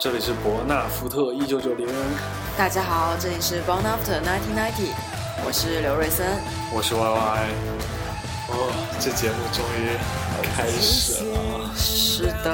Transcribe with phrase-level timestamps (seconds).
[0.00, 1.86] 这里是伯纳福特一九九零，
[2.56, 4.94] 大家好，这里是 Born After 1990，
[5.44, 6.26] 我是刘瑞森。
[6.72, 7.48] 我是 Y Y。
[8.48, 9.92] 哦，这节目终于
[10.56, 11.70] 开始了。
[11.76, 12.50] 是的，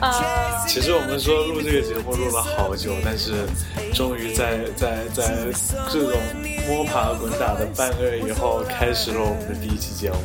[0.00, 3.44] 啊 其实我们说录这个节目录了好久，但是
[3.92, 5.48] 终于在在在
[5.90, 6.20] 这种
[6.70, 10.16] 摸爬滚打的半个月以后，开始了我们的第一期节目。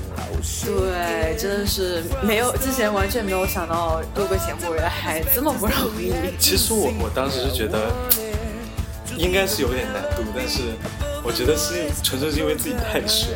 [0.63, 6.13] 对，真的是没有之前完全没有想到录个节目原来还这么不容易。
[6.37, 7.91] 其实我我当时是觉得
[9.17, 10.61] 应该是有点难度，但是
[11.23, 13.33] 我觉得是纯粹是因为自己太水，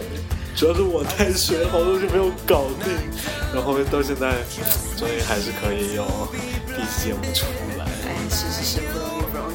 [0.55, 2.93] 主要是我太水，好多东西没有搞定，
[3.55, 4.35] 然后到现在
[4.95, 6.05] 终于还是可以有
[6.67, 7.47] 第一期节目出
[7.79, 7.85] 来。
[8.05, 8.81] 哎，是是是，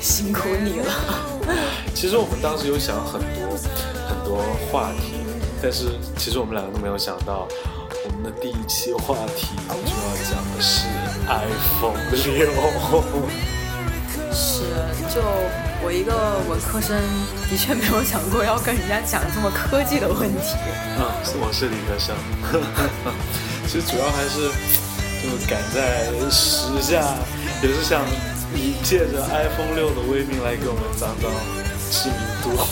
[0.01, 0.93] 辛苦你了。
[1.95, 3.57] 其实我们当时有想很多
[4.09, 5.15] 很多话题，
[5.63, 7.47] 但是其实我们两个都没有想到，
[8.05, 10.87] 我们的第一期话题就要讲的是
[11.27, 12.51] iPhone 六。
[14.33, 14.65] 是，
[15.15, 15.23] 就
[15.85, 16.13] 我一个
[16.49, 16.99] 文科生，
[17.49, 20.57] 的确没有想过要跟人家讲这么科技的问题。
[20.99, 22.17] 嗯， 是我是理科生，
[23.69, 24.51] 其实主要还是
[25.23, 27.15] 就赶在时下，
[27.63, 28.03] 也是想
[28.57, 31.31] 以借着 iPhone 六的威名来给我们涨涨
[31.91, 32.57] 知名度。
[32.61, 32.67] 啊，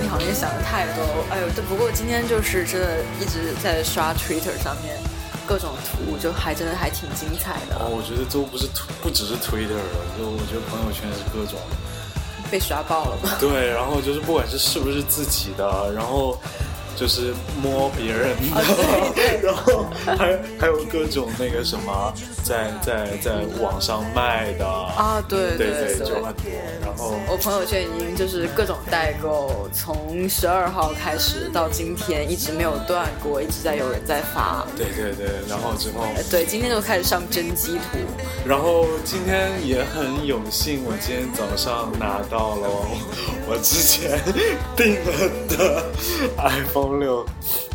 [0.00, 1.04] 你好像也想的太多。
[1.30, 4.96] 哎呦，这，不过今天就是真的一直在刷 Twitter 上面
[5.46, 7.76] 各种图，就还真的还挺精彩的。
[7.76, 8.66] 哦，我觉得都不是
[9.02, 11.58] 不只是 Twitter 了，就我觉得朋友圈是各种。
[12.50, 13.36] 被刷爆了吧？
[13.38, 16.40] 对，然后就是不管是是不是自己的，然后
[16.98, 17.32] 就是
[17.62, 26.50] 摸别人的，然后还还有各种那个什么在在在网上卖的啊，对对对就很多。
[26.82, 34.66] 然后我朋友圈已经就是各种代购，从十二号开始到今天一直没有断过，一直在有人在发。
[34.76, 37.98] 对对对，然后之后对今天就开始上真机图，
[38.44, 42.68] 然后今天也很有幸，我今天早上拿到了
[43.46, 44.18] 我之前
[44.76, 45.12] 订了
[45.48, 45.84] 的
[46.38, 47.24] iPhone 六。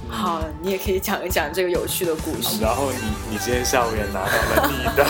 [0.10, 2.60] 好，你也可以讲一讲这个有趣的故事。
[2.62, 2.98] 然后你
[3.32, 5.06] 你今天下午也拿到了你的。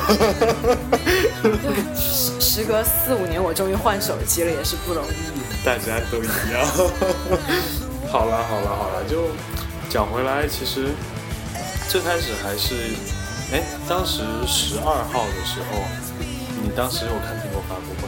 [1.41, 5.65] 对，时时隔四五年，我终于换手机了，也是不容易。
[5.65, 6.65] 大家都一样。
[8.11, 9.27] 好了好了好了，就
[9.89, 10.89] 讲回来，其实
[11.89, 12.95] 最开始还是，
[13.51, 15.81] 哎，当时十二号的时候，
[16.61, 18.07] 你当时有看苹果发布会？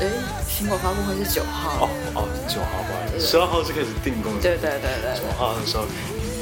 [0.00, 0.10] 哎，
[0.54, 1.86] 苹果发布会是九号。
[1.86, 4.40] 哦哦，九号不好意思，十二号就开始订购的。
[4.40, 5.18] 对对对对。
[5.18, 5.84] 九号的时候。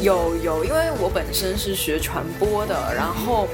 [0.02, 3.48] 有有，因为我本身是学传播的，然后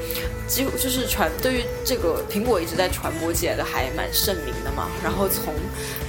[0.49, 4.89] 几乎就是传对于这个苹果一直在传播界的还蛮盛名的嘛。
[5.05, 5.55] 然后从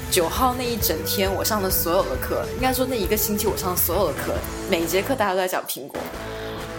[0.09, 4.33] 九号那一整天，我上的所有的课，应该说那一个星期我上的所有的课，
[4.69, 5.99] 每节课大家都在讲苹果。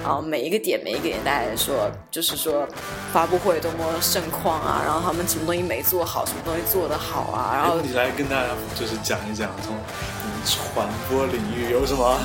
[0.02, 2.66] 然后每一个点每一个点，大家说就是说
[3.12, 7.52] 发布会多么盛况啊，然后他们什么东西没做好，什么东西做得好啊。
[7.54, 12.18] 然后你来跟大家就是讲一讲，从你传播领域有什么？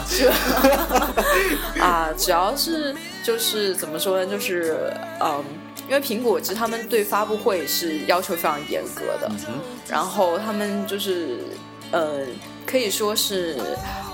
[1.84, 4.26] 啊，主要是就是怎么说呢？
[4.26, 5.44] 就是嗯，
[5.88, 9.30] 因为苹果其实他们对发布会是要求非常严格的，
[9.88, 11.40] 然后他们就是
[11.92, 12.22] 呃，
[12.66, 13.58] 可以说是。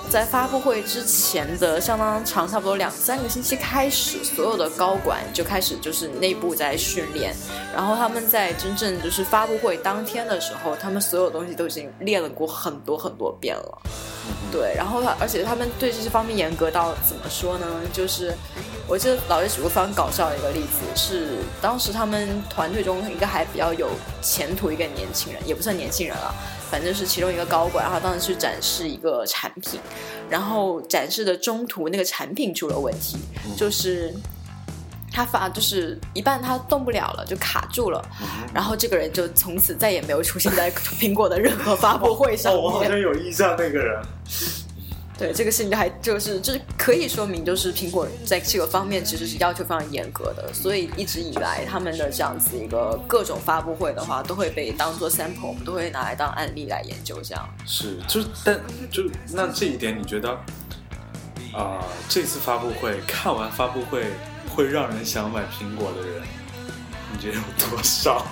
[0.10, 7.34] 在发布会之前的相当长，差不多两三个星期开始，所有的高管就开始就是内部在训练，
[7.74, 13.82] 然后他们在真正就是发布会当天的时候，他们所有东西都已经练了过很多很多遍了。
[14.52, 17.66] 对，然后他而且他们对这些方面严格到怎么说呢？
[17.94, 18.34] 就是
[18.88, 23.90] 我记得老师举过非常搞笑的一个例子，是当时他们团队中一个还比较有
[24.22, 26.34] 前途一个年轻人，也不算年轻人了。
[26.70, 29.78] 反正是其中一个高管，然后当时去展示一个产品，
[30.30, 33.18] 然后展示的中途那个产品出了问题，
[33.58, 34.14] 就是
[35.12, 38.02] 他发就是一半他动不了了，就卡住了，
[38.54, 42.54] 然后这个人就从此再也没有出现在苹果的任何发布会上。
[42.56, 44.02] 我好像有印象那个人。
[45.18, 57.22] 对这个事情还就是就是可以说明，就是苹果在这个方面其实是要求非常严格的，所以一直以来他们的这样子一个各种发布会的话，都会被当做 sample，我们都会拿来当案例来研究。
[57.22, 58.60] 这样是，就但
[58.90, 60.32] 就那这一点，你觉得
[61.54, 64.06] 啊，这次发布会看完发布会
[64.62, 66.22] 会让人想买苹果的人，
[67.12, 68.24] 你觉得有多少？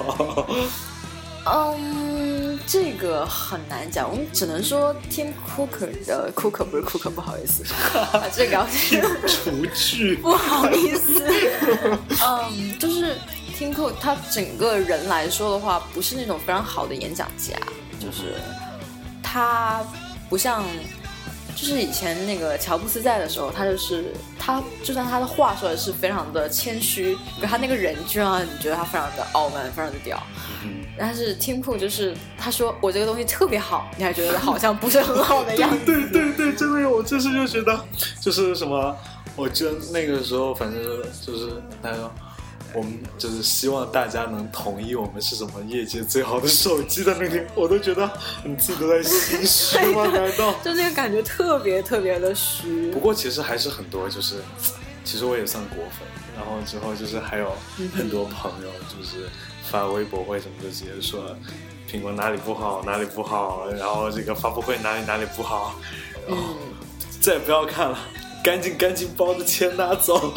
[1.46, 7.64] 嗯，这个很难讲，我们只能说 Tim Cook 的 Cook 不是 Cook，不好意思，
[8.36, 8.68] 这个要
[9.26, 11.24] 厨具， 不好意思。
[12.24, 13.18] 嗯，就是
[13.58, 17.56] Tim Cook 他整个人来说的话，不是那种非常好的演讲家，
[18.00, 18.36] 就是
[19.24, 19.82] 他
[20.30, 20.64] 不像。
[21.60, 30.22] 就是以前那个乔布斯在的时候，他就是他，就算他的话说的是非常的谦虚，可他那个人就让你觉得他非常的傲慢，非常的屌。
[30.64, 35.86] 嗯但是 Tim Cook 就是他说我这个东西特别好，你还觉得好像不是很好的样子。
[35.86, 37.78] 对 对对，真的有，我这次就觉得
[38.22, 38.96] 就是什么，
[39.36, 40.82] 我记得那个时候反正
[41.26, 42.10] 就是他说。
[42.74, 48.10] 我们就是希望大家能同意我们是什么业界最好的手机的那天，我都觉得
[48.44, 50.06] 你自己都在心虚吗？
[50.14, 50.54] 难道？
[50.64, 52.92] 就那个感觉特别特别的虚。
[52.92, 54.36] 不过其实还是很多，就是
[55.04, 56.08] 其实我也算果粉，
[56.38, 57.52] 然后之后就是还有
[57.96, 59.28] 很多朋友就是
[59.64, 61.36] 发微博会什么就直接说
[61.90, 65.76] 苹果哪里不好哪里不好，然后这个发布会哪里哪里不好，
[66.28, 66.56] 然后
[67.20, 67.98] 再也不要看了。
[68.44, 70.34] 赶紧赶紧把我的钱拿走！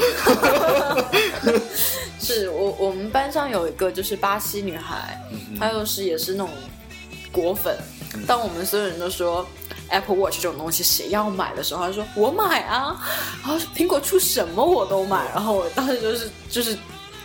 [2.21, 5.21] 是我我们班上有一个就是巴西女孩，
[5.59, 6.51] 她又是也是那种
[7.31, 7.77] 果粉。
[8.27, 9.47] 当我们所有人都说
[9.89, 12.97] Apple Watch 这种东西谁要买的时候，她说我买啊，
[13.43, 15.31] 然后苹果出什么我都买。
[15.33, 16.77] 然后我当时就是就是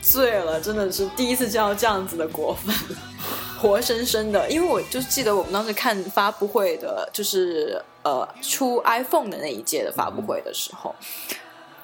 [0.02, 2.74] 醉了，真的是第一次见到这样子的果粉。
[3.60, 10.96] 活生生的，因为我就记得我们当时看发布会的，就是呃出 iPhone 的那一届的发布会的时候，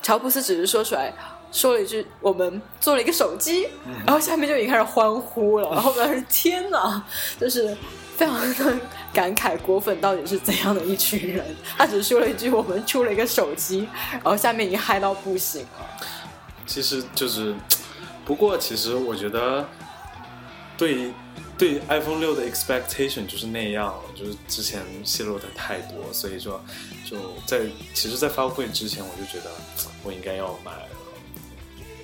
[0.01, 1.13] 乔布斯只是说出来
[1.51, 3.67] 说了一句：“我们做了一个手机。”
[4.07, 5.69] 然后下面就已经开始欢呼了。
[5.71, 7.03] 然后当时天哪，
[7.37, 7.75] 就是
[8.15, 8.79] 非常的
[9.13, 11.45] 感慨，果粉到底是怎样的一群人？
[11.77, 16.07] 他只说了一句：“我们出了一个手机。”然后下面已经嗨到不行了。
[16.65, 17.53] 其实就是，
[18.23, 19.67] 不过其实我觉得
[20.77, 21.11] 对。
[21.63, 26.62] 对 iPhone 六的 expectation 就是那样，就是之前泄露的太多，所以说
[27.06, 27.18] 就
[27.48, 27.62] 在
[27.94, 29.50] 其实，在发布会之前，我就觉得
[30.04, 30.89] 我应该要买了，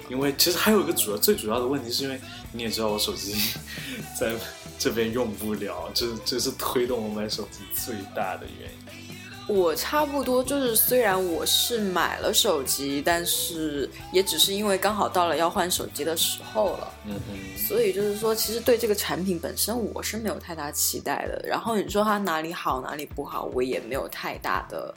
[0.09, 2.17] 因为其实还有一个主要最主要的问题，是因为
[2.53, 3.35] 你也知道我手机
[4.17, 4.33] 在
[4.77, 9.18] 这边用不了，这这是推动我买手机最大的原因。
[9.49, 16.93] 我差不多就是，虽然我是买了手机，但是也只是因为刚好到了要换手机的时候了。
[17.07, 17.57] 嗯嗯。
[17.57, 21.43] 所以就是说，其实对这个产品本身我是没有太大期待的。
[21.47, 24.93] 然后你说它哪里好哪里不好，我也没有太大的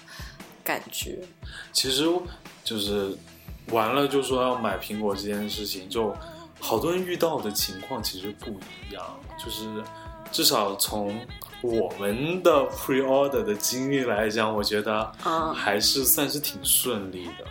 [0.62, 1.18] 感觉。
[1.72, 2.06] 其实
[2.62, 3.16] 就是
[3.68, 6.14] 完了，就说要买苹果这件事情，就
[6.60, 9.02] 好多人遇到的情况其实不一样。
[9.42, 9.82] 就是
[10.30, 11.18] 至少从。
[11.62, 17.44] 我们的 pre order 的经历来讲，我觉得啊还是算是挺顺利的。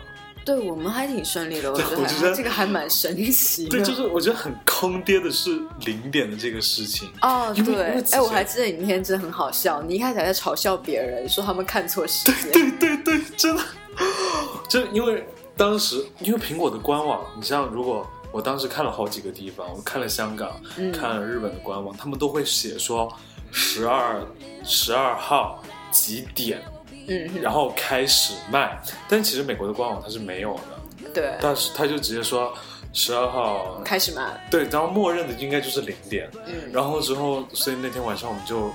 [0.44, 3.68] 对我们还挺顺利的，我觉得这个还蛮神奇。
[3.68, 7.08] 对，就是我觉得很坑爹的是零点的这个事情。
[7.20, 12.52] 哦，对，哎，我还记得你那天真的很好笑，你一开始还在嘲笑别人，说他们看错时间。
[12.52, 13.62] 对对对对，真的。
[14.68, 15.24] 就因为
[15.56, 20.50] 当时，因为苹果的官网，你像如果我当时看了好几个地方，我看了香港，
[20.92, 23.08] 看了日本的官网，他们都会写说。
[23.52, 24.20] 十二
[24.64, 25.62] 十二号
[25.92, 26.60] 几点？
[27.06, 28.80] 嗯，然后开始卖。
[29.08, 31.10] 但其实美国的官网它是没有的。
[31.12, 31.34] 对。
[31.40, 32.52] 但是他就直接说
[32.92, 34.48] 十二号开始卖。
[34.50, 36.30] 对，然后默认的应该就是零点。
[36.46, 36.72] 嗯。
[36.72, 38.72] 然后之后，所以那天晚上我们就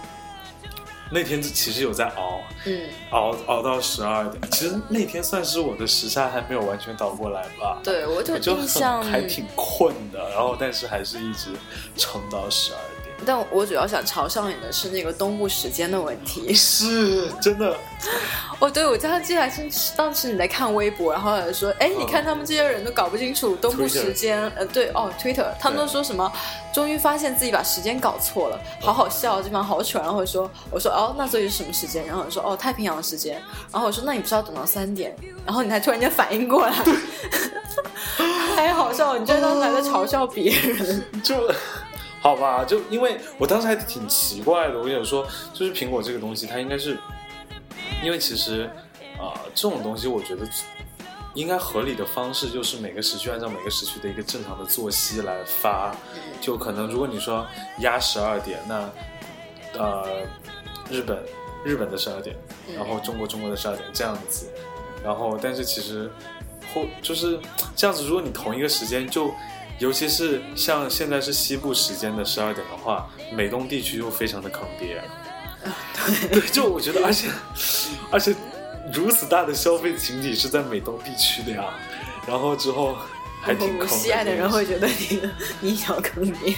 [1.10, 4.52] 那天其实有在熬，嗯，熬熬到十二点。
[4.52, 7.80] 其实那天算是我的时差还没有完全倒过来吧。
[7.82, 11.52] 对，我就印象还挺困的，然后但是还是一直
[11.96, 12.80] 撑到十二。
[13.28, 17.76] 但我主要想嘲笑你的是那个东部时间的问题， 是真的。
[18.60, 19.04] 哦，对，我记
[19.36, 26.32] 得还是当时你在看微博，然后说，哎，你看他们这些人都搞不清楚东部时间，呃，对，哦，Twitter，他们都说什么，
[26.74, 30.02] 终于发现自己把时间搞错了，好好笑，这帮好蠢。
[30.02, 32.06] 然后说，我说，哦，那所以是什么时间？
[32.08, 33.42] 然后我说，哦，太平洋时间。
[33.72, 35.16] 然后我说，那你不是要等到三点？
[35.46, 36.74] 然后你才突然间反应过来，
[38.56, 41.36] 太好笑了，你居然当时还在嘲笑别人，就。
[42.20, 46.98] 好吧，就因为我当时还挺奇怪的，我想说，就是苹果这个东西，它应该是，
[48.04, 48.70] 因为其实，
[49.18, 50.46] 啊，这种东西我觉得
[51.36, 55.96] 应该合理的方式就是每个时区按照每个时区的一个正常的作息来发，
[56.42, 57.46] 就可能如果你说
[57.80, 58.90] 压十二点，那
[59.80, 60.24] 呃，
[60.90, 61.24] 日本
[61.64, 62.36] 日本的十二点，
[62.76, 64.48] 然后中国中国的十二点这样子，
[65.04, 66.12] 然后但是其实
[66.74, 67.40] 后就是
[67.76, 69.32] 这样子，如果你同一个时间就。
[69.80, 75.02] 尤其是像现在是西部时间的十二点的话，美东地区又非常的坑爹。
[76.32, 77.28] 对，就我觉得，而且
[78.12, 78.34] 而且
[78.94, 81.66] 如此大的消费群体是在美东地区的呀。
[82.28, 82.98] 然后之后
[83.42, 83.88] 还挺坑。
[83.88, 85.22] 西爱的人会觉得你
[85.62, 86.56] 你小坑爹。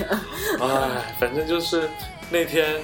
[0.62, 1.90] 哎，反正就是
[2.30, 2.82] 那天。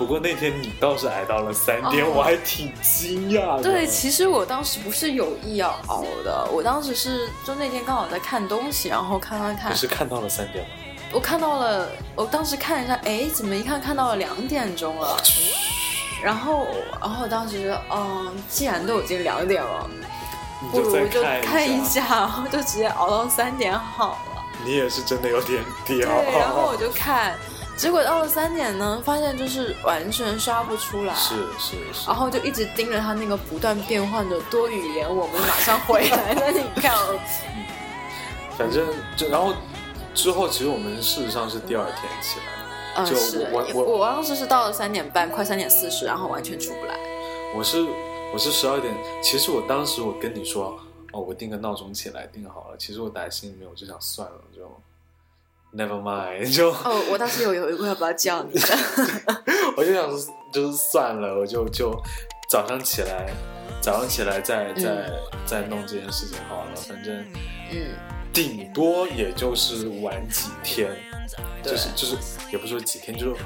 [0.00, 3.62] 不过那天你倒是挨到了三点，我还挺惊讶的。
[3.62, 9.70] 对，其实我当时不是有意要熬的，我当时是就那天刚好在看东西，然后看看看。
[9.70, 10.70] 你是看到了三点吗？
[11.12, 15.18] 我看到了，我当时看一下，哎，怎么一看看到了两点钟了？
[16.24, 16.66] 然后
[16.98, 19.86] 然后当时嗯，既然都已经两点了，
[20.62, 21.84] 你不如就看一一。
[21.84, 24.42] 下，然后就直接熬到三点好了。
[24.64, 25.96] 你也是真的有点屌。
[25.98, 27.34] 对，然后我就看，
[27.80, 31.14] 结果到了三点呢，发现就是完全刷不出来。
[31.14, 32.14] 是是是然。
[32.14, 36.34] 后就一直盯着他那个不断变换的多语言，我们马上回来。
[36.34, 36.94] 那你看，
[38.58, 39.54] 反正就然后
[40.14, 43.02] 之后，其实我们事实上是第二天起来的。
[43.02, 46.94] 嗯，就是我我我当时是到了三点半，快三点四十，然后完全出不来。
[47.56, 47.82] 我是
[48.34, 50.78] 我是十二点，其实我当时我跟你说，
[51.12, 52.76] 哦，我定个闹钟起来，定好了。
[52.78, 54.70] 其实我打在心里面，我就想算了，就
[55.74, 58.68] never mind，就哦，我当时有有一个要不要叫你的？
[59.76, 60.10] 我就想
[60.52, 61.96] 就是算了，我就就
[62.48, 63.30] 早上起来，
[63.80, 65.10] 早上起来再再、
[65.46, 67.24] 再弄这件事情好了，反正
[67.70, 67.94] 嗯，
[68.32, 70.90] 顶多也就是晚几天，
[71.62, 72.16] 就是就是
[72.50, 73.42] 也不是说几天，就是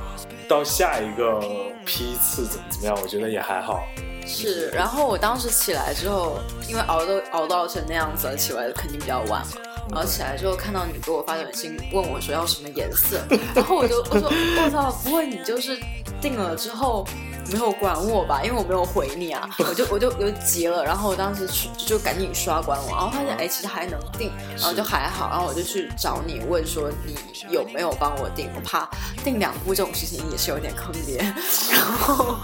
[0.49, 1.41] 到下一个
[1.85, 3.85] 批次怎么怎么样，我觉得也还好。
[4.27, 4.71] 是。
[4.71, 9.53] 然后我当时起来之后，因为熬都熬到成那样子了，起来肯定比较晚嘛。
[9.91, 13.21] 然后起来之后看到你给我发短信问我说要什么颜色，
[13.55, 15.79] 然后我就我说我操，不会你就是
[16.21, 17.07] 定了之后
[17.53, 18.41] 没有管我吧？
[18.45, 27.15] 因为我没有回你啊， 我就我就有急了，然后我当时去就赶紧刷官网，然后发现哎其实还能定，然后就还好，然后我就去找你问说你
[27.51, 28.89] 有没有帮我定，我怕
[29.23, 31.19] 定两部这种事情也是有点坑爹，
[31.71, 32.37] 然后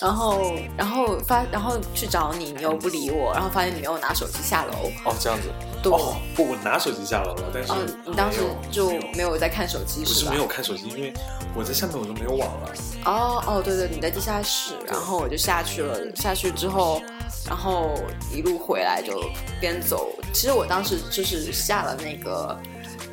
[0.00, 5.48] 然后然后发然后去找你，你又不理我，然后发现你没有拿手机下楼，哦，这样子。
[5.82, 10.36] 对哦，不，我拿手机下楼了，但是嗯，你当时就没有在看手机吧不是没？
[10.36, 11.12] 有看手机，因为
[11.54, 12.70] 我在下面我就没有网了。
[13.04, 15.98] 哦哦，对对，你在地下室，然后我就下去了。
[16.14, 17.02] 下去之后，
[17.46, 17.94] 然后
[18.32, 19.28] 一路回来就
[19.60, 20.12] 边走。
[20.32, 22.56] 其实我当时就是下了那个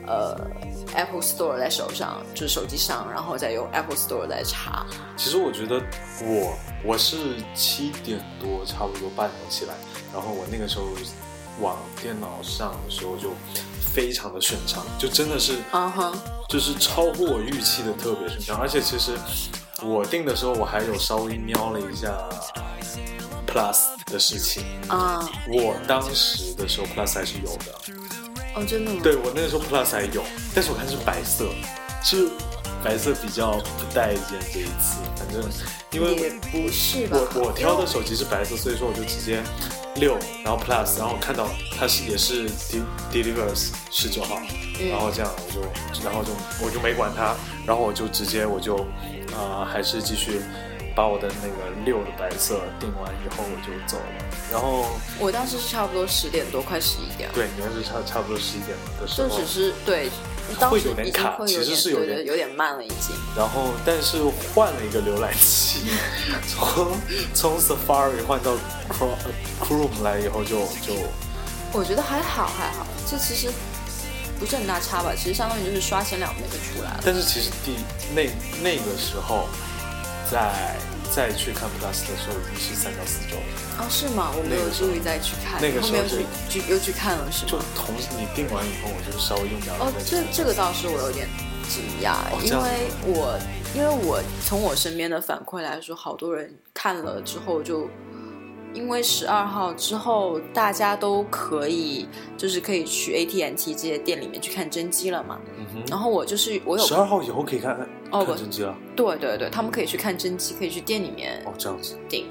[0.05, 0.37] 呃
[0.93, 4.85] Apple Store 在手上，就是手机上，然后再用 Apple Store 在查。
[5.15, 5.81] 其实我觉得
[6.21, 9.73] 我我是七点多差不多半点起来，
[10.13, 10.85] 然后我那个时候
[11.59, 13.29] 往电脑上的时候就
[13.93, 16.13] 非常的顺畅，就真的是嗯哼，
[16.49, 19.11] 就是超乎我预期的特别顺畅，而且其实
[19.83, 22.15] 我定的时候我还有稍微瞄了一下
[23.47, 27.73] Plus 的事情，啊，我当时的时候 Plus 还是有的，
[28.55, 28.99] 哦，真的吗？
[29.03, 30.23] 对我那个时候 Plus 还有，
[30.53, 31.49] 但是我看是白色，
[32.03, 32.29] 是
[32.83, 35.43] 白色比较不待见这一次，反正
[35.91, 37.17] 因为也不是吧？
[37.35, 39.41] 我我挑的手机是白色，所以说我就直接
[39.95, 44.39] 六，然后 Plus，然后看到它是也是 de delivers 十九号，
[44.79, 45.61] 嗯然后这样我就
[46.03, 46.31] 然后就
[46.63, 47.35] 我就没管它，
[47.65, 48.85] 然后我就直接我就
[49.33, 50.41] 啊、呃还是继续
[50.95, 54.85] 把我的那个六的白色订完以后我就走了，然后
[55.19, 57.35] 我当时是差不多十点多，快十一点了。
[57.35, 60.09] 对，你当时差差不多十一点的时候，就只是对，
[60.59, 63.15] 当时会有点已经卡其实会有点是有点有点慢了已经。
[63.37, 64.17] 然后但是
[64.53, 65.91] 换了一个浏览器，
[66.49, 66.91] 从
[67.33, 68.51] 从 Safari 换到
[68.89, 69.15] Chrome
[69.61, 70.91] Chrome 来以后就就
[71.71, 73.47] 我觉得还好还好，这其实
[74.41, 76.99] 不是很大差吧，其实相当于就是刷前两遍就出来了。
[77.05, 77.77] 但是其实第
[78.15, 78.27] 那
[78.63, 79.47] 那个时候，
[80.31, 80.75] 在
[81.13, 83.43] 再去看 Plus 的时候，已经是三到四周了。
[83.77, 84.33] 哦，是吗？
[84.35, 87.59] 我没有注意再去看，那个时候去去又去看了是吗就？
[87.77, 91.29] 同时你订完以后，我就稍微用掉了哦，这这个倒是我有点
[91.69, 93.37] 惊讶，因为我
[93.75, 97.87] 因为我从我身边的反馈来说，好多人看了之后就。
[98.73, 105.39] 因为十二号之后，大家都可以，就是可以去 AT&T 这些店里面去看真机了嘛。
[105.57, 107.75] 嗯然后我就是我有哼，十二号以后可以看
[108.11, 108.75] 哦不看真机了。
[108.95, 111.97] 对对对，他们可以去看真机，可以去店里面哦，这样子。
[112.07, 112.27] 订。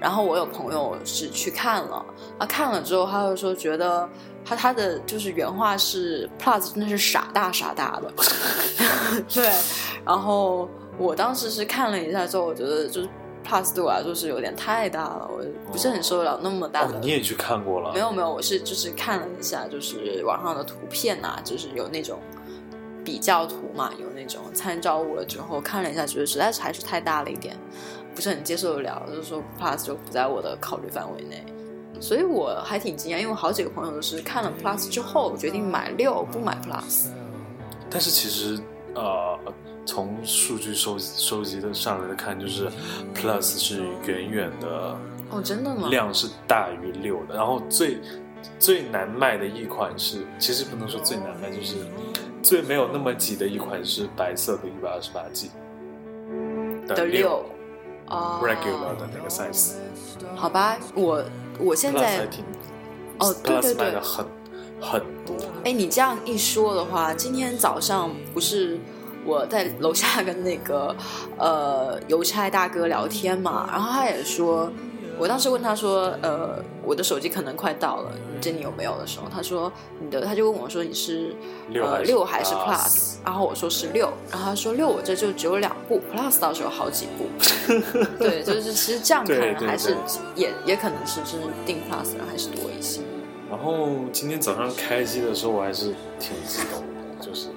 [0.00, 2.04] 然后我有朋友是去看了，
[2.38, 4.08] 啊，看了之后他就说觉得
[4.44, 8.12] 他他的就是原话是 Plus 真的是傻大傻大的，
[9.32, 9.50] 对。
[10.04, 13.08] 然后我当时是看了一下之后，我觉得就是
[13.46, 17.92] Plus 对我来说是有点太大了，我不是很受得了那么大的。，哦你也去看过了？
[17.92, 22.18] 没有没有，我是就是看了一下，就是网上的图片呐、就是有那种
[23.04, 27.54] 比较图嘛，有那种参照物了之后看了一下，觉得实在是还是太大了一点，
[28.14, 31.44] 不是很接受得了，就是说 Plus 就不在我的考虑范围内，
[32.00, 37.08] 所以我还挺惊讶，因为我好几个朋友都是看了 Plus 之后决定买六不买 Plus，
[37.90, 38.58] 但是其实
[38.94, 39.38] 呃，
[39.86, 42.68] 从数据收收集的上来的看，就是
[43.14, 44.98] Plus 是远远的
[45.30, 45.88] 哦，真的吗？
[45.88, 47.98] 量是大于六的，然后最
[48.58, 51.76] 最难卖的一款是，其实不能说最难卖，就是
[52.42, 55.50] 最没有那么挤的一款是白色的一百二十八 G
[56.86, 57.44] 的六。
[58.08, 58.40] 哦。
[58.42, 59.74] regular 的那个 size。
[60.36, 61.24] 好吧，我
[61.58, 62.28] 我现在
[63.18, 64.26] 哦对对 Plus 卖对的很
[64.80, 68.78] 很多，哎，你这样一说的话，今天早上不是
[69.24, 70.94] 我在楼下跟那个
[71.38, 74.70] 呃邮差大哥聊天嘛，然后他也说，
[75.18, 81.34] 我当时问他说，呃，我的手机可能快到了，你这里有没有的时候，他说你的，他就问我说你是
[81.72, 87.26] 呃六还是六还是 Plus？Plus，然后我说是六，然后他说六我这就只有两部，Plus 倒是有好几部，
[88.18, 93.00] 对，就是其实这样看还是对也也可能是就是订 Plus 的人还是多一些。
[93.50, 97.48] 然后今天早上开机的时候，我还是挺激动的，就是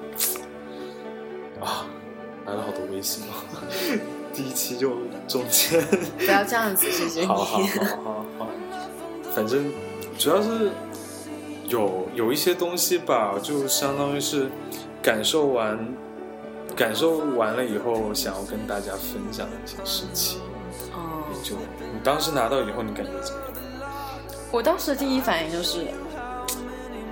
[1.61, 1.85] 啊，
[2.45, 3.43] 来了好多微信啊，
[4.33, 4.97] 第一期就
[5.27, 5.81] 中间，
[6.17, 7.25] 不要这样子，谢谢你。
[7.25, 7.63] 好好好
[8.03, 8.47] 好好，
[9.33, 9.71] 反正
[10.17, 10.69] 主要是
[11.65, 14.49] 有有一些东西吧，就相当于是
[15.01, 15.77] 感受完
[16.75, 20.39] 感受完了以后，想要跟大家分享的一些事情。
[20.93, 23.53] 哦，就你当时拿到以后，你感觉怎么样？
[24.51, 25.87] 我当时的第一反应就是，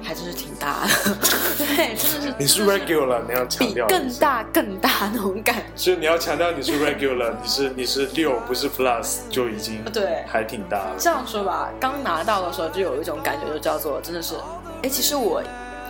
[0.06, 1.16] 还真是挺大的，
[1.58, 2.34] 对，真的是。
[2.38, 5.64] 你是 regular，你要强调更大更大那种感觉。
[5.76, 10.96] 所以你要强调你是 regular， 你是你是六不是 plus 就已经对还挺大了。
[11.00, 14.36] 这样说吧，刚拿到的时候就有一种感觉，就叫做真的是，
[14.84, 15.42] 哎，其实我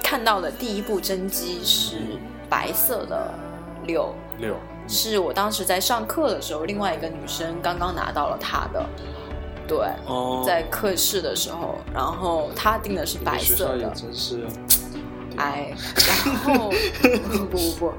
[0.01, 1.97] 看到的第一部真机是
[2.49, 3.33] 白色的
[3.85, 4.55] 六，六，
[4.87, 8.85] 是我当时在上课的时候，另外一个女生刚刚拿到了她的，
[9.67, 14.45] 对，哦，在课室的时候，然后他订的是白色的，真是，
[15.37, 15.73] 哎，
[16.25, 16.71] 然后
[17.37, 17.93] 不不不，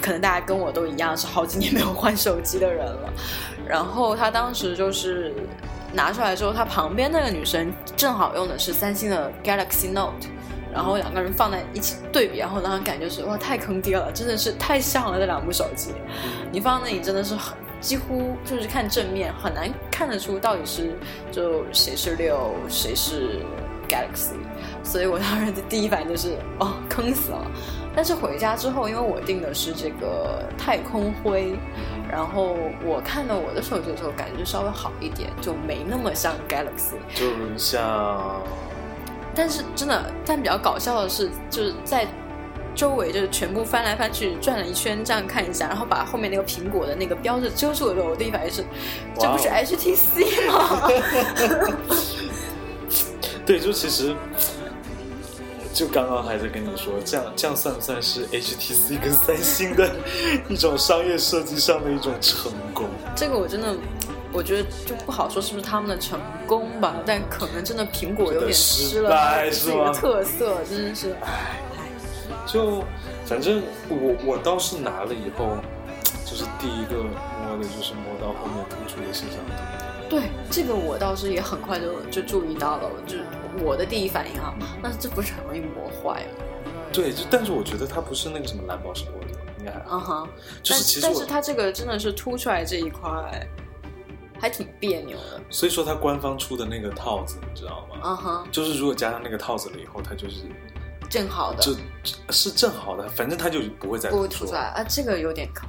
[0.00, 3.12] 可能大家跟我都一样，是好几年没有换手机的人了。
[3.68, 5.34] 然后他当时就是
[5.92, 10.26] 拿出来之后，他旁边那个女生正好用的是三星的 Galaxy Note，
[10.72, 15.92] 然后两个人放在一起对比，然后让人感觉是哇太坑爹了，真的是太像了这两部手机。
[16.50, 20.92] 你放在那里真的是很几乎就是看正面很难看得出到底是
[21.32, 23.40] 就谁是六谁是
[23.88, 24.36] Galaxy，
[24.84, 27.44] 所以我当时的第一反应就是哦坑死了。
[27.92, 31.58] 但是回家之后，因为我订的是这个太空灰，
[32.08, 36.94] 然后我看到我的手机的时候，感觉就稍微好一点，就没那么像 Galaxy。
[37.16, 37.26] 就
[37.58, 38.40] 像
[39.34, 42.06] 但是真的，但比较搞笑的是，就是在
[42.80, 48.64] 周围就是全部翻来翻去转了一圈，这样看一下，然后把后面那个苹果的那个标志遮住的时候，我第一反应是，
[49.18, 50.90] 这不是 HTC 吗？
[53.44, 54.16] 对，就其实
[55.74, 59.90] 就刚刚还在跟你说，这样这样算不算是 HTC 跟三星的
[60.48, 62.88] 一种商业设计上的一种成功？
[63.14, 63.76] 这个我真的。
[64.32, 66.16] 我觉得就不好说是不是他们的成
[66.46, 71.16] 功吧，但可能真的苹果有点失了失败自己的特色，真的是。
[72.46, 72.84] 就
[73.24, 75.56] 反正我我倒是拿了以后，
[76.24, 79.62] 就是第一个摸的就是摸到后面突出的摄像头。
[80.08, 83.16] 对，这个我倒是也很快就就注意到了，就
[83.64, 86.44] 我的第一反应啊，那这不是很容易磨坏吗？
[86.92, 89.96] 对，就但是我觉得它不是那个什么蓝宝石玻璃，应该还好。
[89.96, 90.28] 嗯哼，
[90.64, 93.48] 就是其实但但是它这个真的是凸出来这一块，
[94.40, 95.40] 还挺别扭的。
[95.48, 98.00] 所以说它官方出的那个套子，你知道吗？
[98.02, 100.38] 嗯哼，就是如果加上那个套子了以后，它就是
[101.10, 101.76] 正好的，就
[102.30, 105.68] 是正好的，反正他就不会再不会出来啊，这个有点坑，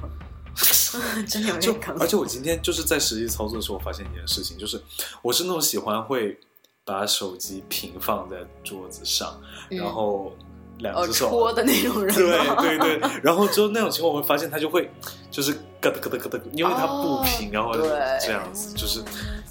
[1.26, 1.96] 真的有点坑。
[1.98, 4.80] 而且我今天就是在实际操作的时候，我发现一件事情，就是
[5.20, 6.38] 我是那种喜欢会
[6.84, 9.38] 把手机平放在桌子上，
[9.70, 9.78] 嗯。
[9.78, 10.32] 然后
[10.78, 11.28] 两呃只手。
[11.28, 14.90] 戳的那种人对吗，对对，然后之后那种情况，我会发现它就会
[15.30, 17.72] 就是咯噔咯噔咯噔，因为它不平，哦然后
[18.20, 19.00] 这样子，就是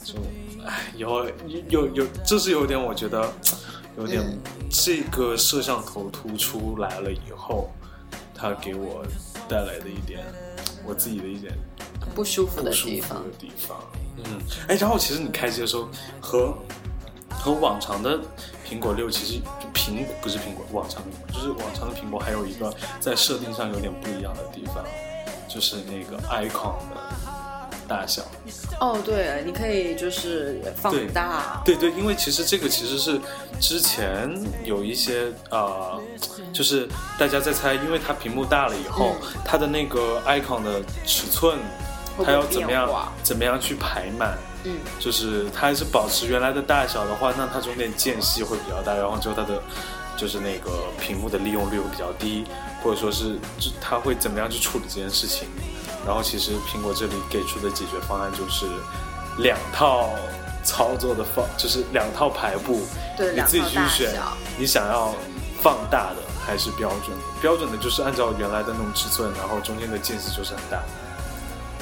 [0.04, 0.13] 就
[0.65, 1.25] 哎，以后
[1.69, 3.32] 有有这是有点我觉得
[3.97, 7.69] 有点嗯这个摄像头突出来了以后，
[8.34, 9.06] 它给我
[9.47, 10.25] 带来的一点
[10.86, 11.54] 我自己的一点
[12.15, 13.30] 不舒服的地方的。
[13.38, 13.77] 地方。
[14.17, 16.58] 嗯，哎，然后其实你开机的时候和
[17.30, 18.19] 和往常的
[18.67, 21.01] 苹果六其实就苹不是苹果，往常
[21.34, 24.84] 就是往常的苹果还有一个在设定上有点不一样的地方，
[25.49, 26.95] 就是那个 icon 的
[27.91, 28.21] 大小。
[28.80, 33.19] 哦，对，你可以就是放大，对对，因为其实这个其实是
[33.60, 34.32] 之前
[34.63, 36.01] 有一些呃，
[36.54, 36.88] 就是
[37.19, 41.58] 大家在猜，因为它屏幕大了以后，它的那个 icon 的尺寸，
[42.23, 44.38] 它要怎么样怎么样去排满。
[44.63, 49.62] 嗯，就是它还是保持原来的大小的话，那它中间间隙会比较大，然后之后它的
[50.15, 52.45] 就是那个屏幕的利用率会比较低，
[52.82, 55.47] 或者说是就它会怎么样去处理这件事情。
[56.05, 58.65] 然后其实苹果这里给出的解决方案就是
[59.37, 60.09] 两套
[60.63, 62.81] 操作的放，就是两套排布，
[63.17, 64.13] 对，你自己去选，
[64.57, 65.13] 你想要
[65.61, 67.23] 放大的还是标准的？
[67.41, 70.83] 标准的就是按照原来的那种尺寸，然后中间的间隙就是很大。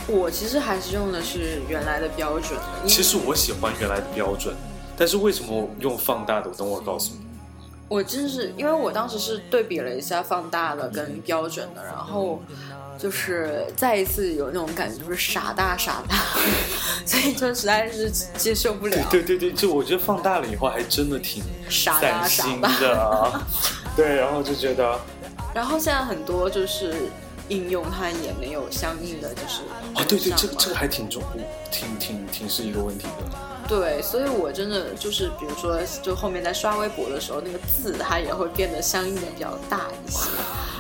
[0.08, 2.88] 我其实还是用的是原来的标准的。
[2.88, 4.56] 其实我喜欢原来的标准，
[4.98, 6.50] 但是为什么我用放大的？
[6.52, 7.22] 等我告诉你。
[7.88, 12.42] 我真是因为我当时是对比了一下放大的跟标准的，然后
[13.00, 16.18] 就是再一次有那种感觉，就是傻大傻大，
[17.08, 19.08] 所以就实在是接受不了。
[19.10, 22.80] 对对对，就我觉得放大了以后还真的挺傻大傻大。
[22.80, 23.42] 的，
[23.96, 25.00] 对，然后就觉得
[25.56, 26.94] 然后现在很多就是
[27.48, 29.62] 应用，它也没有相应的就是
[29.96, 31.24] 啊，对对，这个这个还挺重，
[31.72, 33.38] 挺挺挺是一个问题的。
[33.68, 40.28] 对，所以我真的就是，比如说，就后面在刷微博的时候，那个字它也会变得相应的比较大一些，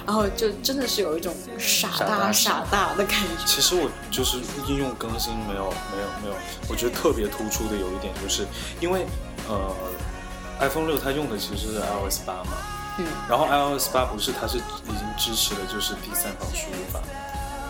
[0.09, 2.95] 然后就真的是有一种傻傻大大傻傻大。
[2.95, 3.45] 的感觉。
[3.45, 6.35] 其实我就是应用更新没有没有没有，
[6.67, 8.47] 我觉得特别突出的有一点就是
[8.81, 9.05] 因为
[9.47, 9.71] 呃
[10.61, 12.57] ，iPhone 六它用的其实是 iOS 八嘛，
[12.97, 13.05] 嗯。
[13.29, 14.61] 然后 iOS 八不是它是已
[14.97, 16.99] 经支持的就是第三方输入法，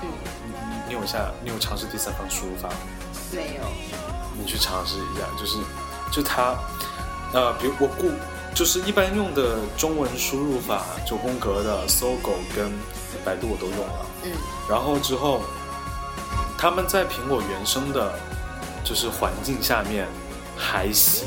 [0.02, 0.08] 嗯，
[0.48, 2.76] 你你你有下你有尝试第三方输入法吗？
[3.34, 3.64] 没有，
[4.34, 5.58] 你去尝试一下，就是
[6.10, 6.56] 就它，
[7.34, 8.10] 呃，比如我顾
[8.60, 12.70] 就是一般用的中文输入法，九宫格的搜狗跟
[13.24, 14.32] 百度我都用了，嗯。
[14.70, 15.40] 然后之后
[16.58, 18.20] 他们在苹果原生的，
[18.84, 20.06] 就是环境下面
[20.58, 21.26] 还行。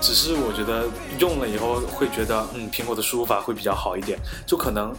[0.00, 0.86] 只是我觉得
[1.18, 4.90] 用了以后会觉得，嗯，苹果的输入法会比较好一点，就可能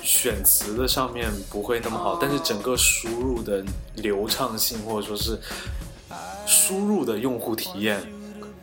[0.00, 2.18] 选词的上面不会那么好，哦。
[2.20, 3.64] 但是整个输入的
[3.96, 5.40] 流畅性或者说是
[6.46, 8.00] 输入的用户体验，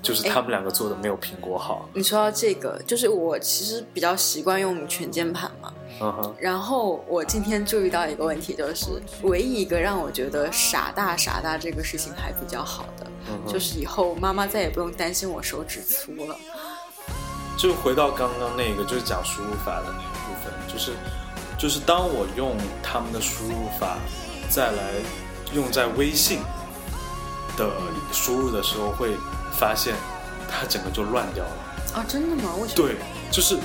[0.06, 1.90] 就是他们两个做的没有苹果好。
[1.94, 13.08] 你说到这个，就是我其实比较习惯用全键盘嘛，嗯哼，然后我今天注意到一个问题，就是唯一一个让我觉得傻大傻大这个事情还比较好的，
[13.52, 16.38] 就是以后妈妈再也不用担心我手指粗了。
[17.58, 20.92] 就回到刚刚那个，就是讲输入法的那个部分，就是
[21.58, 23.98] 就是当我用他们的输入法
[24.50, 24.92] 再来
[25.54, 26.40] 用在微信
[27.58, 27.72] 的
[28.12, 29.16] 输入的时候，会
[29.58, 29.96] 发现
[30.50, 31.52] 它整个就乱掉了。
[31.94, 32.52] 啊，真的吗？
[32.60, 32.76] 为什么？
[32.76, 32.96] 对，
[33.32, 33.58] 就是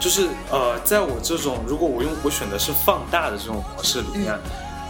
[0.00, 4.38] 就是呃，在我这种如果我用我选的是放大的这种模式里面，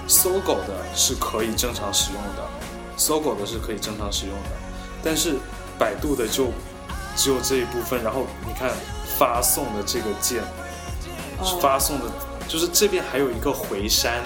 [0.07, 2.49] 搜狗的是可以正常使用的，
[2.97, 4.51] 搜狗的是可以正常使用的，
[5.03, 5.37] 但是
[5.79, 6.49] 百度的就
[7.17, 8.03] 只有这一部分。
[8.03, 8.71] 然后你看
[9.19, 10.43] 发送的这个键，
[11.41, 12.05] 哦发送的
[12.47, 14.23] 就是这边还有一个回删，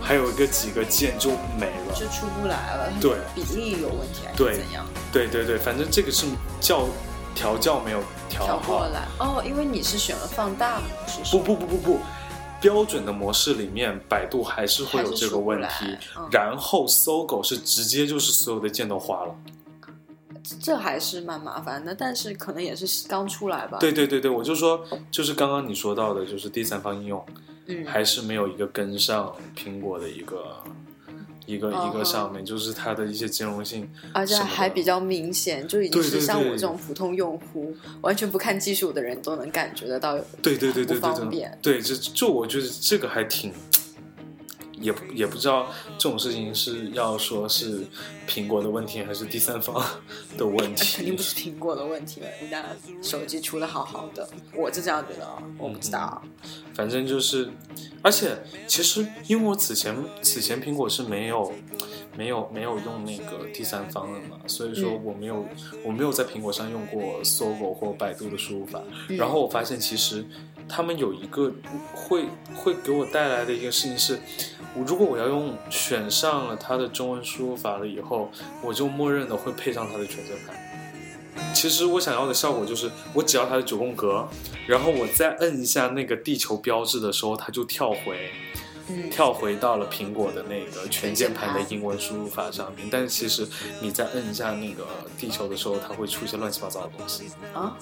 [0.00, 1.94] 还有一个几个键就没了。
[1.94, 2.92] 就出不来了。
[3.00, 4.86] 对比例有问题还对是怎样？
[5.12, 6.26] 对对对，反正这个是
[6.60, 6.86] 教
[7.34, 8.88] 调教没有调调好过。
[8.88, 12.00] 来哦，因为你是选了放大模式，不不不不不，
[12.60, 15.96] 标准的模式里面，百度还是会有这个问题。
[16.30, 19.34] 然后搜狗是直接就是所有的键都花了。
[20.60, 23.76] 这还是蛮麻烦的，但是可能也是刚出来吧。
[23.78, 27.22] 对对对对，我就说，就是刚刚你说到的，就是第三方应用
[27.68, 30.64] 嗯，还是没有一个跟上苹果的一个
[31.46, 40.18] 一个哦一个上面，就是它的一些兼容性，而且还比较明显，就已经是像我这种普通用户，完全不看技术的人都能感觉得到。
[40.42, 43.52] 对对对对不对对方便，对，就就我觉得这个还挺。
[44.80, 47.84] 也也不知道这种事情是要说是
[48.26, 49.74] 苹果的问题，还是第三方
[50.36, 50.96] 的问题。
[50.96, 52.64] 肯定不是苹果的问题了，人家
[53.02, 56.22] 手机出的好好的，我是这样觉得啊，我不知道啊。
[56.74, 57.50] 反正就是，
[58.02, 58.36] 而且
[58.66, 61.52] 其实因为我此前此前苹果是没有
[62.16, 65.44] 没有没有用那个第三方的嘛，所以说嗯我没有、
[65.84, 68.82] 我没有在苹果上用过搜狗或百度的输入法。
[69.08, 70.24] 嗯然后我发现其实
[70.68, 71.52] 他们有一个
[71.94, 74.20] 会会给我带来的一个事情是，
[74.57, 78.30] 我如果我要用选上了它的中文输入法了以后，
[78.62, 80.56] 我就默认的会配上它的全键盘。
[81.54, 84.26] 其实我想要的效果就是，我只要它的九宫格，
[84.66, 88.30] 然后我再摁一下那个地球标志的时候，它就跳回
[88.88, 92.88] 嗯，跳回到了苹果的那个全键盘的英文输入法上面。
[92.90, 93.46] 但是其实
[93.80, 94.86] 你再摁一下那个
[95.16, 97.76] 地球的时候，它会出现乱七八糟的东西，啊，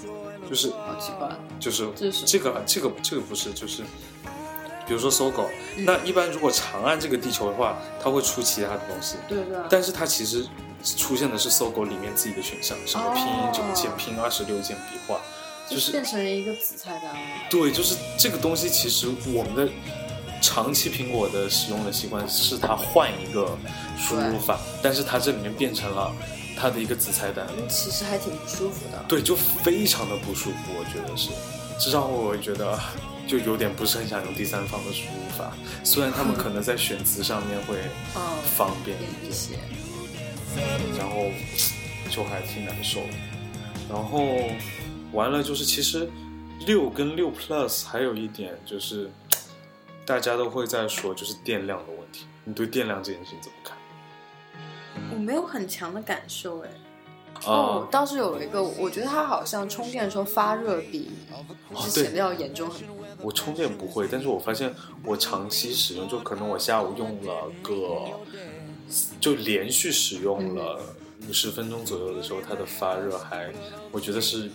[0.49, 1.29] 就是好奇怪。
[1.59, 3.83] 就是这是这个这个这个不是就是。
[4.87, 5.85] 比如说搜狗，嗯。
[5.85, 10.47] 那一般如果长按这个地球的话，它会出其他的东西，对对啊，但是它其实
[10.97, 15.21] 出现的是搜狗里面自己的选项，什么拼音九键、哦拼二十六键笔画，
[15.69, 17.19] 就是变成了一个子菜单了。
[17.51, 19.69] 对，就是这个东西，其实我们的
[20.41, 23.57] 长期苹果的使用的习惯是它换一个
[23.99, 26.13] 输入法，但是它这里面变成了
[26.57, 29.03] 它的一个子菜单，嗯，其实还挺不舒服的。
[29.09, 31.31] 对，就非常的不舒服，我觉得是，
[31.81, 32.79] 这让我觉得
[33.27, 37.77] 就有点不是很想用第三方的输入法，虽然他们可能在选词上面会
[38.15, 38.23] 嗯，
[38.57, 39.59] 方便一些。
[40.97, 41.27] 然后
[42.11, 43.13] 就还挺难受的。
[43.91, 44.49] 然后
[45.13, 46.09] 完了就是其实
[46.67, 49.11] 六跟六 Plus 还有一点就是
[50.07, 52.25] 大家都会在说就是电量的问题。
[52.45, 53.77] 你对电量这件事情怎么看？
[55.13, 56.71] 我没有很强的感受哎，
[57.45, 61.11] 哦，倒是有一个，我觉得它好像充电的时候发热比
[61.79, 62.97] 之前的要严重很多。
[63.23, 68.21] 我充电不会，但是我发现我长期使用，就可能我下午用了个，
[69.21, 70.81] 就连续使用了
[71.29, 73.53] 五十分钟左右的时候，它的发热还，
[73.91, 74.51] 我觉得是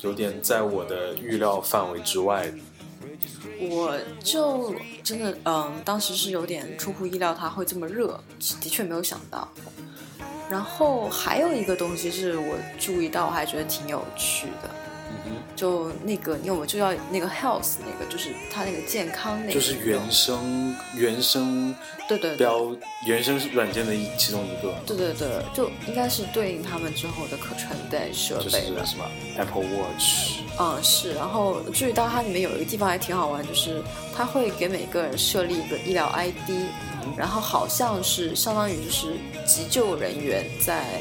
[0.00, 2.58] 有点在我的预料范围之外的。
[3.60, 8.18] 我就真的，嗯，当时是有点出乎意料，它会这么热，
[8.60, 9.48] 的确没有想到。
[10.50, 14.70] 然后还有一个东西是我注意到，我还觉得挺有趣的。
[15.56, 21.74] 就那个，你有没有就要那个 health 那个，就是它那个健康那个，就是原生原生
[22.08, 22.72] 对对标
[23.04, 24.72] 原生软件的一其中一个。
[24.86, 30.42] 对对对，就应该是对应他们之后的可穿戴设备的，是吧？Apple Watch。
[30.58, 31.14] 嗯，是。
[31.14, 33.82] 然后注意到它里面有一个地方还挺好玩，就是
[34.16, 36.50] 它会给每个人设立一个医疗 ID，
[37.16, 39.12] 然后好像是相当于就是
[39.46, 41.00] 急救人员在。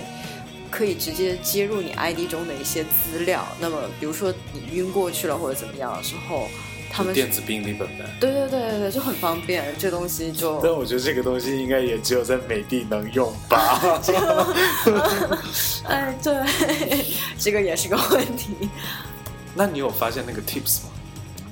[0.69, 3.47] 可以直接接入你 ID 中的一些资料。
[3.57, 6.49] 那么，比如说你晕过去了或者怎么样的时候，
[6.91, 8.03] 他们电子病历本呗。
[8.19, 9.73] 对对对对对，就很方便。
[9.79, 13.79] 这东西就 但我觉得这个东西应该也只有在美的能用吧。
[15.87, 16.35] 哎，对，
[17.39, 18.69] 这个也是个问题。
[19.57, 20.89] 那你有发现那个 Tips 吗？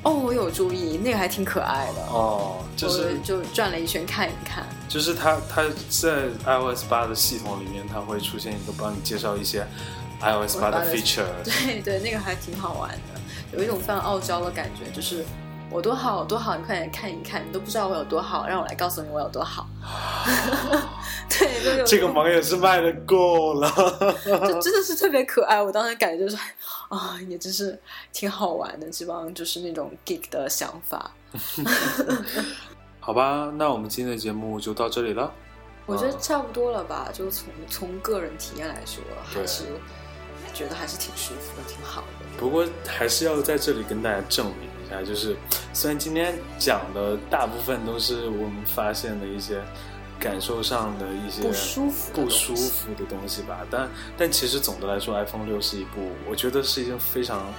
[0.04, 2.64] 哦，我有注意，那个还挺可爱的哦。
[2.78, 4.64] 就是就转了一圈看一看。
[4.88, 9.66] 就是它它在 iOS 八的系统里面，它会出现一个帮你介绍一些
[10.22, 11.26] iOS 八的 feature。
[11.44, 15.26] 对对，那个还挺好玩的，有一种非常傲娇的感觉，就是
[15.72, 19.68] 我多好多好，你快点看一看，你都不知道我有多好，让我来告诉你我有多好。
[21.28, 23.70] 对，这个萌也是卖的够了，
[24.24, 25.62] 就真的是特别可爱。
[25.62, 26.38] 我当时感觉就是
[26.88, 27.78] 啊，也真是
[28.14, 31.12] 挺好玩的，这帮就是那种 geek 的想法。
[33.02, 35.32] 好吧，那我们今天的节目就到这里了。
[35.86, 39.66] 我觉得差不多了吧，就从从个人体验来说，还是
[40.54, 42.08] 觉得还是挺舒服的，挺好的。
[42.38, 45.36] 不过还是要在这里跟大家证明一下，就是
[45.74, 49.62] 虽然今天讲的大部分都是我们发现的一些。
[50.18, 57.54] 感受上的一些不舒服、不舒服的东西吧，但但其实总的来说，iPhone 六是一部，我觉得是一件非常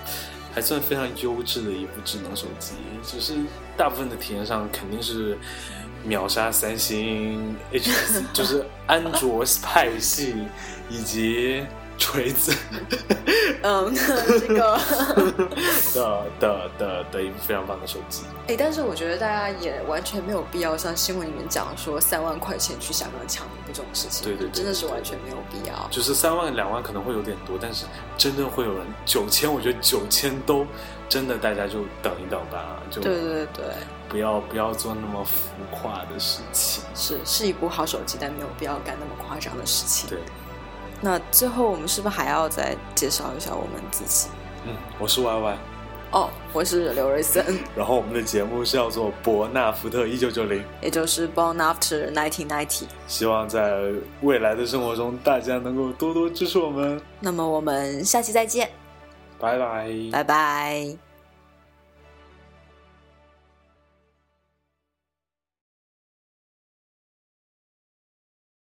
[0.54, 2.72] 还算非常优质的一部智能手机。
[3.04, 3.34] 只是
[3.76, 5.36] 大部分的体验上肯定是
[6.02, 10.34] 秒杀三星 HS，就是安卓派系
[10.88, 11.62] 以及。
[11.98, 12.54] 锤子，
[13.62, 13.94] 嗯，
[14.40, 14.78] 这个
[15.94, 18.22] 的的的的一部非常棒的手机。
[18.48, 24.24] 哎，但是我觉得大家也完全没有必要像新闻里面讲说三万块钱去香港抢一部这种事情。
[24.24, 25.88] 对对，真的是完全没有必要。
[25.90, 30.66] 就是三万两万可能会有点多，但是真正会有人九千，我觉得九千都
[31.08, 32.82] 真的，大家就等一等吧。
[32.90, 33.64] 就对对对，
[34.08, 35.32] 不要不要做那么浮
[35.70, 36.84] 夸的事情。
[36.94, 40.08] 是是一部好手机，但没有必要干那么夸张的事情。
[40.10, 40.18] 对。
[41.00, 44.28] 那最后我们是不是还要再介绍一下我们自己？
[44.66, 45.58] 嗯，我是 Y Y。
[46.12, 47.44] 哦，我是刘瑞森。
[47.76, 52.84] 然后我们的节目是叫做伯纳福特一九九零， 也就是 Born After Nineteen Ninety。
[53.06, 57.00] 希望在未来的生活中，大家能够多多支持我们。
[57.20, 58.70] 那么我们下期再见，
[59.38, 61.05] 拜拜，拜拜。